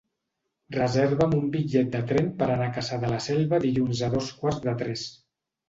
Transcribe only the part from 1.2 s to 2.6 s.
un bitllet de tren per